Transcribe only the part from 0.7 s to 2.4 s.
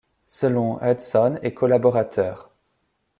Hudson et al.